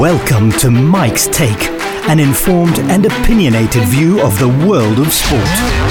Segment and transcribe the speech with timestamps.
[0.00, 1.68] Welcome to Mike's Take,
[2.08, 5.89] an informed and opinionated view of the world of sport.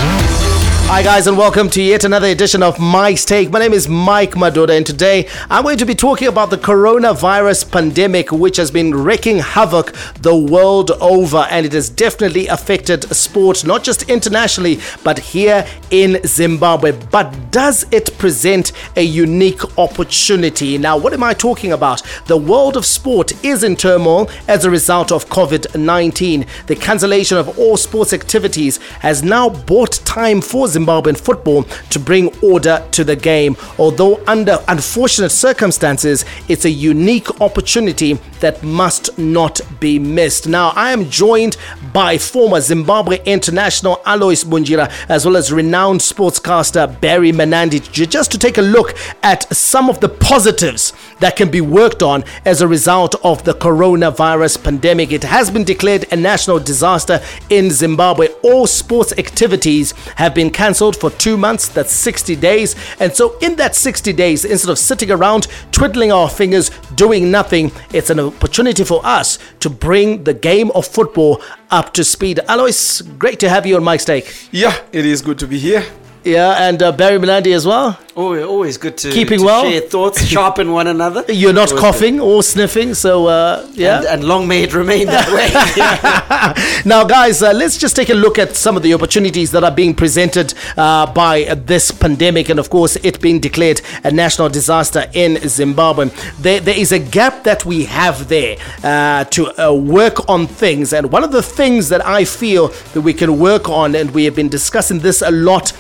[0.92, 3.52] Hi, guys, and welcome to yet another edition of Mike's Take.
[3.52, 7.72] My name is Mike Madoda, and today I'm going to be talking about the coronavirus
[7.72, 13.68] pandemic, which has been wreaking havoc the world over, and it has definitely affected sport,
[13.68, 16.92] not just internationally, but here in Zimbabwe.
[17.12, 20.80] But does it present a unique opportunity?
[20.80, 22.02] Now, what am I talking about?
[22.26, 26.48] The world of sport is in turmoil as a result of COVID 19.
[26.66, 32.00] The cancellation of all sports activities has now bought time for Zimbabwe Zimbabwean football to
[32.00, 33.56] bring order to the game.
[33.78, 40.48] Although under unfortunate circumstances, it's a unique opportunity that must not be missed.
[40.48, 41.58] Now, I am joined
[41.94, 48.38] by former Zimbabwe international Alois Bunjira, as well as renowned sportscaster Barry Manandi, just to
[48.38, 52.68] take a look at some of the positives that can be worked on as a
[52.68, 55.12] result of the coronavirus pandemic.
[55.12, 58.28] It has been declared a national disaster in Zimbabwe.
[58.44, 62.76] All sports activities have been cancelled for two months, that's 60 days.
[63.00, 67.72] And so, in that 60 days, instead of sitting around twiddling our fingers, doing nothing,
[67.94, 72.40] it's an opportunity for us to bring the game of football up to speed.
[72.48, 74.26] Alois, great to have you on Mike's Take.
[74.52, 75.84] Yeah, it is good to be here.
[76.24, 77.98] Yeah, and uh, Barry Manandi as well.
[78.22, 81.24] Oh, always good to keeping to well, share thoughts, sharpen one another.
[81.30, 82.26] You're not always coughing good.
[82.26, 84.00] or sniffing, so uh, yeah.
[84.00, 85.32] And, and, long may it remain that
[86.84, 86.84] way.
[86.86, 89.72] now, guys, uh, let's just take a look at some of the opportunities that are
[89.72, 95.06] being presented uh, by this pandemic, and of course, it being declared a national disaster
[95.14, 96.10] in Zimbabwe.
[96.42, 100.92] There, there is a gap that we have there uh, to uh, work on things,
[100.92, 104.26] and one of the things that I feel that we can work on, and we
[104.26, 105.72] have been discussing this a lot,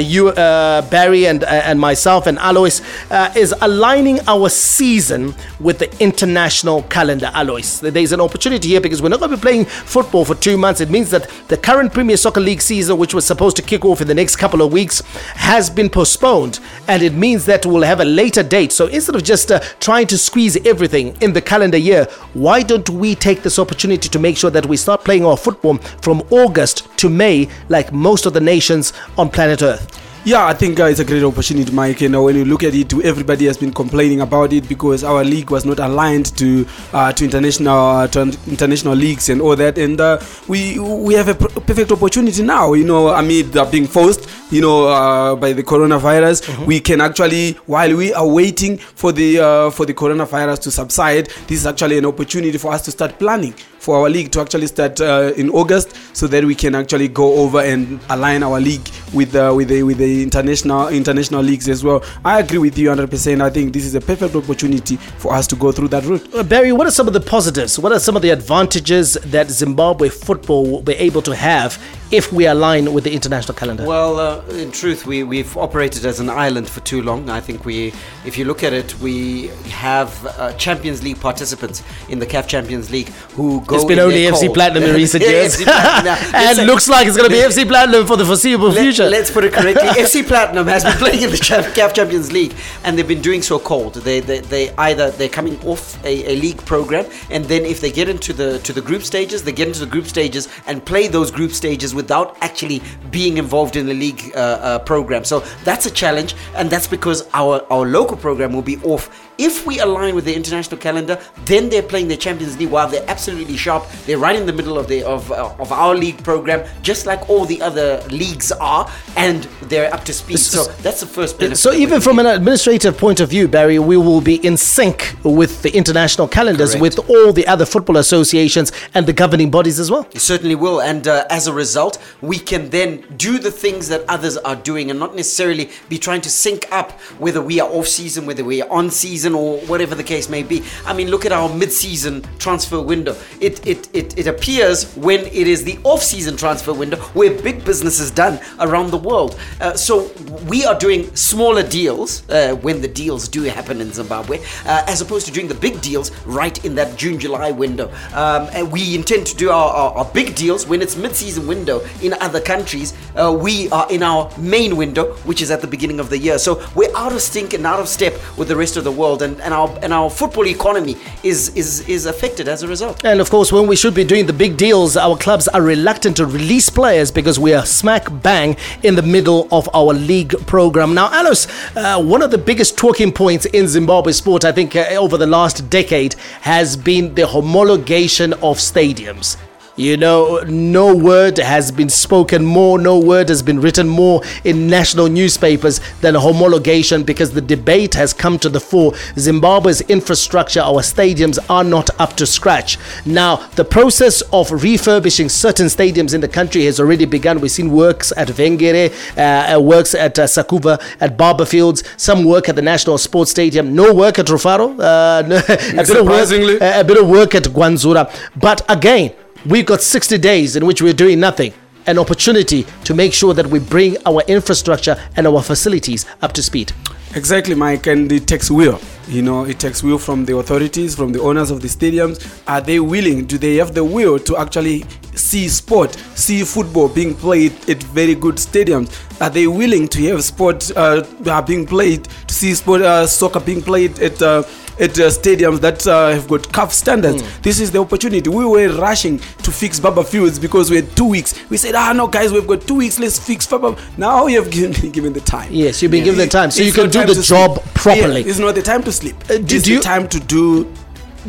[0.00, 6.82] you, Barry, and and myself and Alois uh, is aligning our season with the international
[6.84, 7.30] calendar.
[7.34, 10.56] Alois, there's an opportunity here because we're not going to be playing football for two
[10.56, 10.80] months.
[10.80, 14.00] It means that the current Premier Soccer League season, which was supposed to kick off
[14.00, 15.02] in the next couple of weeks,
[15.34, 18.72] has been postponed, and it means that we'll have a later date.
[18.72, 22.88] So instead of just uh, trying to squeeze everything in the calendar year, why don't
[22.90, 26.88] we take this opportunity to make sure that we start playing our football from August
[26.98, 30.11] to May, like most of the nations on planet Earth?
[30.24, 32.00] Yeah, I think uh, it's a great opportunity, Mike.
[32.00, 35.24] You know, when you look at it, everybody has been complaining about it because our
[35.24, 39.78] league was not aligned to uh, to international uh, to international leagues and all that.
[39.78, 42.74] And uh, we we have a pr- perfect opportunity now.
[42.74, 46.66] You know, amid being forced, you know, uh, by the coronavirus, mm-hmm.
[46.66, 51.30] we can actually, while we are waiting for the uh, for the coronavirus to subside,
[51.48, 54.68] this is actually an opportunity for us to start planning for our league to actually
[54.68, 59.34] start in August, so that we can actually go over and align our league with
[59.34, 62.02] uh, with the with the international international leagues as well.
[62.24, 63.40] I agree with you 100%.
[63.40, 66.34] I think this is a perfect opportunity for us to go through that route.
[66.34, 67.78] Uh, Barry, what are some of the positives?
[67.78, 71.78] What are some of the advantages that Zimbabwe football will be able to have
[72.12, 73.86] if we align with the international calendar?
[73.86, 77.30] Well, uh, in truth, we, we've operated as an island for too long.
[77.30, 77.94] I think we,
[78.26, 82.90] if you look at it, we have uh, Champions League participants in the CAF Champions
[82.90, 83.76] League who go.
[83.76, 84.54] It's been only FC cold.
[84.54, 88.26] Platinum in recent years, and looks like it's going to be FC Platinum for the
[88.26, 89.08] foreseeable let, future.
[89.08, 92.98] Let's put it correctly: FC Platinum has been playing in the CAF Champions League, and
[92.98, 93.94] they've been doing so cold.
[93.94, 97.90] They, they, they either they're coming off a, a league program, and then if they
[97.90, 101.08] get into the to the group stages, they get into the group stages and play
[101.08, 105.24] those group stages with without actually being involved in the league uh, uh, program.
[105.24, 109.04] So that's a challenge, and that's because our, our local program will be off
[109.38, 113.08] if we align with the international calendar, then they're playing the Champions League while they're
[113.08, 113.86] absolutely sharp.
[114.06, 117.28] They're right in the middle of the of, uh, of our league program, just like
[117.28, 120.38] all the other leagues are, and they're up to speed.
[120.38, 121.56] So that's the first benefit.
[121.56, 125.62] So even from an administrative point of view, Barry, we will be in sync with
[125.62, 126.82] the international calendars, Correct.
[126.82, 130.06] with all the other football associations and the governing bodies as well.
[130.12, 134.04] You certainly will, and uh, as a result, we can then do the things that
[134.08, 137.88] others are doing, and not necessarily be trying to sync up whether we are off
[137.88, 140.62] season, whether we are on season season or whatever the case may be.
[140.86, 143.16] I mean, look at our mid-season transfer window.
[143.40, 148.00] It it, it, it appears when it is the off-season transfer window where big business
[148.00, 149.38] is done around the world.
[149.60, 150.10] Uh, so
[150.48, 155.00] we are doing smaller deals uh, when the deals do happen in Zimbabwe, uh, as
[155.00, 157.88] opposed to doing the big deals right in that June-July window.
[158.14, 161.80] Um, and we intend to do our, our, our big deals when it's mid-season window
[162.02, 166.00] in other countries uh, we are in our main window, which is at the beginning
[166.00, 166.38] of the year.
[166.38, 169.22] So we're out of sync and out of step with the rest of the world,
[169.22, 173.04] and, and our and our football economy is is is affected as a result.
[173.04, 176.16] And of course, when we should be doing the big deals, our clubs are reluctant
[176.18, 180.94] to release players because we are smack bang in the middle of our league program.
[180.94, 184.86] Now, Alois, uh, one of the biggest talking points in Zimbabwe sport, I think, uh,
[184.98, 189.36] over the last decade has been the homologation of stadiums.
[189.74, 194.66] You know, no word has been spoken more, no word has been written more in
[194.66, 198.92] national newspapers than homologation because the debate has come to the fore.
[199.18, 202.76] Zimbabwe's infrastructure, our stadiums are not up to scratch.
[203.06, 207.40] Now, the process of refurbishing certain stadiums in the country has already begun.
[207.40, 212.50] We've seen works at Vengere, uh, uh, works at uh, Sakubva, at Barbourfields, some work
[212.50, 216.84] at the National Sports Stadium, no work at Rufaro, uh, no- a, bit work, a
[216.84, 218.14] bit of work at Gwanzura.
[218.36, 219.12] But again,
[219.46, 221.52] we've got 60 days in which we're doing nothing.
[221.86, 226.42] An opportunity to make sure that we bring our infrastructure and our facilities up to
[226.42, 226.72] speed.
[227.14, 228.80] Exactly, Mike, and it takes will.
[229.08, 232.42] You know, it takes will from the authorities, from the owners of the stadiums.
[232.46, 233.26] Are they willing?
[233.26, 234.84] Do they have the will to actually
[235.14, 238.90] see sport, see football being played at very good stadiums?
[239.20, 241.02] Are they willing to have sport uh,
[241.42, 244.42] being played, to see sport, uh, soccer being played at uh,
[244.80, 247.22] at uh, stadiums that uh, have got CAF standards?
[247.40, 248.28] This is the opportunity.
[248.28, 251.34] We were rushing to fix Barbourfields because we had two weeks.
[251.50, 252.98] We said, ah, no, guys, we've got two weeks.
[252.98, 253.76] Let's fix Baba.
[253.96, 255.52] Now you have given, given the time.
[255.52, 257.74] Yes, you've been given the time, so It's you can do the job sleep.
[257.74, 258.20] properly.
[258.22, 259.16] Yeah, it's not the time to sleep.
[259.30, 260.72] Uh, it's do you- the time to do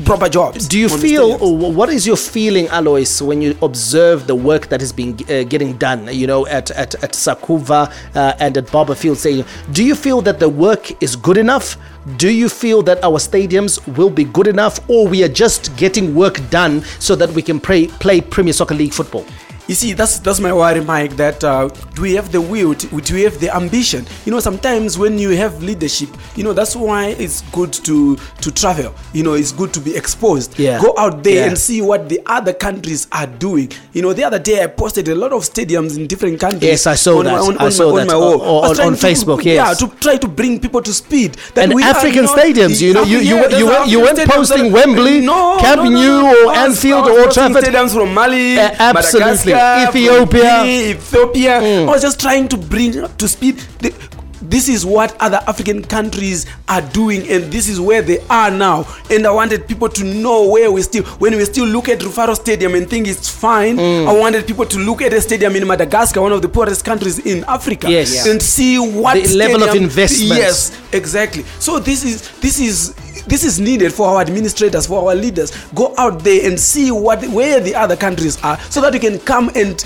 [0.06, 0.68] proper jobs.
[0.68, 4.92] Do you feel, what is your feeling, Alois, when you observe the work that has
[4.92, 9.48] been uh, getting done, you know, at, at, at Sakubva uh, and at Barbourfield Stadium?
[9.72, 11.78] Do you feel that the work is good enough?
[12.18, 16.16] Do you feel that our stadiums will be good enough, or we are just getting
[16.16, 19.26] work done so that we can play, play Premier Soccer League football?
[19.66, 21.16] You see, that's that's my worry, Mike.
[21.16, 22.76] That uh, do we have the will?
[22.76, 24.06] To, do we have the ambition?
[24.26, 28.52] You know, sometimes when you have leadership, you know that's why it's good to to
[28.52, 28.94] travel.
[29.14, 30.60] You know, it's good to be exposed.
[30.60, 30.82] Yeah.
[30.82, 31.48] Go out there Yeah.
[31.48, 33.72] and see what the other countries are doing.
[33.94, 36.64] You know, the other day I posted a lot of stadiums in different countries.
[36.64, 37.32] Yes, I saw on that.
[37.32, 38.42] My, on, I on saw my, that on, my wall.
[38.42, 41.38] on- on- on to- Facebook, Yeah, to try to bring people to speed.
[41.56, 44.64] That And we African stadiums, you know, you- you- yeah, you went- you went posting
[44.64, 46.50] that- Wembley, no, Camp no, no, no.
[46.50, 47.64] or Anfield or posting Trafford.
[47.64, 49.53] Stadiums from Mali, Uh, absolutely.
[49.58, 50.44] From Ethiopia.
[50.44, 50.96] Mm.
[50.96, 51.58] Ethiopia.
[51.60, 53.58] I was just trying to bring up to speed.
[53.80, 53.94] The,
[54.42, 58.86] this is what other African countries are doing, and this is where they are now.
[59.10, 62.36] And I wanted people to know where we still, when we still look at Rufaro
[62.36, 63.78] Stadium and think it's fine.
[63.78, 64.08] Mm.
[64.08, 67.20] I wanted people to look at a stadium in Madagascar, one of the poorest countries
[67.26, 68.28] in Africa, Yes.
[68.28, 70.40] and see what The level of investment.
[70.42, 71.44] Yes, exactly.
[71.60, 72.94] So this is this is
[73.28, 75.52] this is needed for our administrators, for our leaders.
[75.74, 79.20] Go out there and see what where the other countries are, so that you can
[79.20, 79.84] come and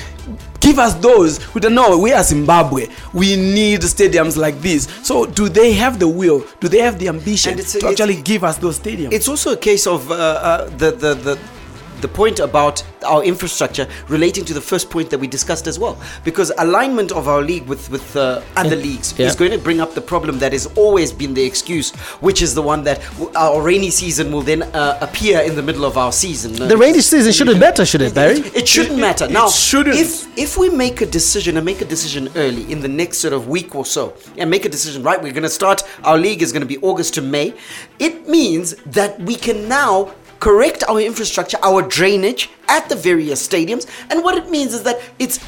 [0.60, 1.54] give us those.
[1.54, 1.98] We don't know.
[1.98, 2.88] We are Zimbabwe.
[3.14, 4.88] We need stadiums like this.
[5.04, 6.46] So do they have the will?
[6.60, 9.14] Do they have the ambition a- to actually give us those stadiums?
[9.14, 11.40] It's also a case of uh, uh, the, the the
[12.02, 15.98] the point about our infrastructure relating to the first point that we discussed as well,
[16.24, 19.28] because alignment of our league with with uh, other leagues Yeah.
[19.28, 21.92] is going to bring up the problem that has always been the excuse,
[22.22, 23.02] which is the one that
[23.36, 26.54] our rainy season will then uh, appear in the middle of our season.
[26.54, 28.40] The rainy season shouldn't matter, should it, Barry?
[28.56, 29.26] It shouldn't matter.
[29.26, 29.96] it Now, shouldn't.
[29.98, 33.34] if if we make a decision and make a decision early in the next sort
[33.34, 35.22] of week or so, and make a decision, right?
[35.22, 35.84] We're going to start.
[36.04, 37.54] Our league is going to be August to May.
[38.00, 43.88] It means that we can now correct our infrastructure, our drainage at the various stadiums,
[44.10, 45.40] and what it means is that it's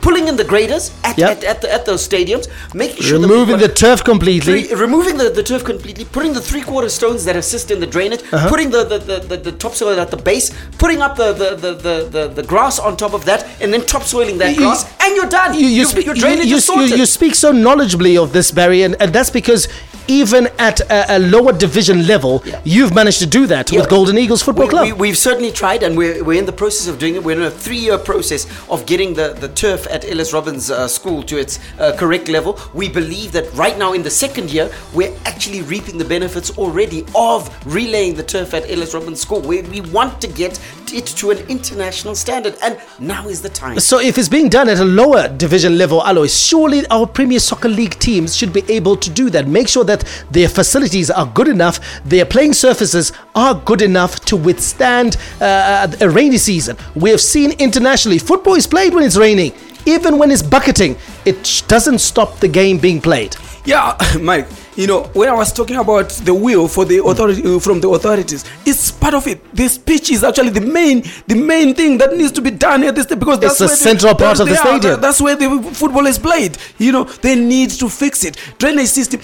[0.00, 1.30] pulling in the graders at, Yep.
[1.30, 4.64] at, at, the, at those stadiums, making sure Removing the turf completely.
[4.64, 7.86] Three, removing the, the turf completely, putting the three quarter stones that assist in the
[7.86, 8.48] drainage, Uh-huh.
[8.48, 12.08] putting the, the, the, the, the topsoil at the base, putting up the, the, the,
[12.10, 15.28] the, the, grass on top of that, and then topsoiling that You- grass, and you're
[15.28, 15.54] done.
[15.54, 18.50] you, you, Your- speak, your drainage you, is you, you speak so knowledgeably of this,
[18.50, 19.68] Barry, and, and that's because
[20.08, 22.60] even at a, a lower division level, Yeah.
[22.64, 23.80] you've managed to do that Yeah.
[23.80, 25.00] with Golden Eagles Football we, Club.
[25.00, 27.24] We, have certainly tried, and we're, we're in the process of doing it.
[27.24, 30.88] We're in a three year process of getting the, the turf at Ellis Robins uh,
[30.88, 32.58] School to its uh, correct level.
[32.74, 37.04] We believe that right now, in the second year, we're actually reaping the benefits already
[37.14, 39.40] of relaying the turf at Ellis Robins School.
[39.40, 40.60] We, we want to get
[40.92, 43.78] it to an international standard, and now is the time.
[43.80, 47.68] So if it's being done at a lower division level, Alois, surely our Premier Soccer
[47.68, 49.46] League teams should be able to do that.
[49.46, 49.91] Make sure that
[50.30, 56.08] their facilities are good enough, their playing surfaces are good enough to withstand uh, a
[56.10, 56.76] rainy season.
[56.94, 59.52] We have seen internationally, football is played when it's raining.
[59.84, 63.36] Even when it's bucketing, it doesn't stop the game being played.
[63.64, 64.46] Yeah, Mike.
[64.76, 67.88] you know, when I was talking about the will for the authority uh, from the
[67.90, 69.54] authorities, it's part of it.
[69.54, 72.94] This pitch is actually the main, the main thing that needs to be done at
[72.94, 75.00] this because that's the central part of the they are, stadium.
[75.00, 76.56] that's where the football is played.
[76.78, 78.36] You know, they need to fix it.
[78.58, 79.20] Drainage system.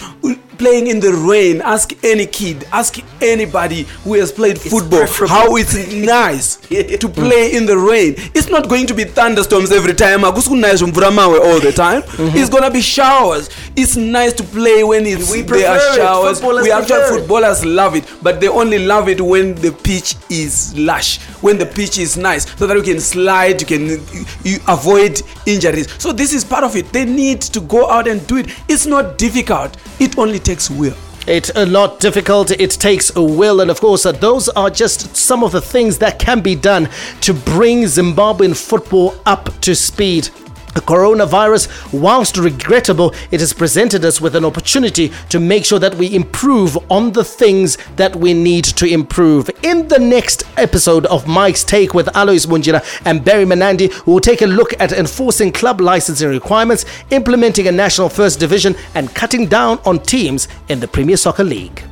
[0.59, 5.35] Playing in the rain, ask any kid, ask anybody who has played football preferable.
[5.35, 8.15] how it's nice to play in the rain.
[8.35, 10.21] It's not going to be thunderstorms every time.
[10.25, 12.03] Akusikunaya zvomvura mawe all the time.
[12.03, 12.35] Mhm.
[12.35, 13.49] It's gonna be showers.
[13.77, 16.39] It's nice to play when it's We there are showers.
[16.41, 20.75] Footballers We actually footballers love it, but they only love it when the pitch is
[20.77, 24.01] lush, when the pitch is nice, so that you can slide, you can
[24.43, 25.87] you avoid injuries.
[25.99, 26.93] So this is part of it.
[26.93, 28.47] They need to go out and do it.
[28.69, 29.77] It's not difficult.
[30.01, 30.97] It only takes will.
[31.27, 32.51] It's a lot difficult.
[32.53, 35.99] It takes a will, and of course, uh, those are just some of the things
[35.99, 36.89] that can be done
[37.21, 40.31] to bring Zimbabwean football up to speed.
[40.75, 45.95] The coronavirus, whilst regrettable, it has presented us with an opportunity to make sure that
[45.95, 49.51] we improve on the things that we need to improve.
[49.63, 54.21] In the next episode of Mike's Take with Alois Bunjira and Barry Manandi, we will
[54.21, 59.47] take a look at enforcing club licensing requirements, implementing a national first division, and cutting
[59.47, 61.83] down on teams in the Premier Soccer League.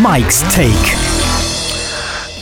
[0.00, 1.15] Mike's Take.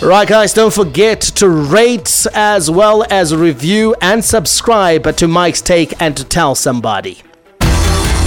[0.05, 5.95] Right, guys, don't forget to rate as well as review and subscribe to Mike's Take
[5.99, 7.23] and to tell somebody.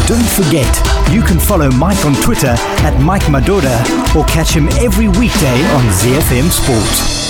[0.08, 0.76] Don't forget,
[1.12, 3.80] you can follow Mike on Twitter at Mike Madoda
[4.16, 7.27] or catch him every weekday on ZFM Sport.